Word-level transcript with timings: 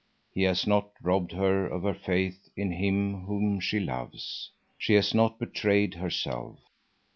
He 0.33 0.41
has 0.45 0.65
not 0.65 0.89
robbed 1.03 1.31
her 1.33 1.67
of 1.67 1.83
her 1.83 1.93
faith 1.93 2.49
in 2.55 2.71
him 2.71 3.25
whom 3.25 3.59
she 3.59 3.79
loves. 3.79 4.49
She 4.75 4.95
has 4.95 5.13
not 5.13 5.37
betrayed 5.37 5.93
herself. 5.93 6.57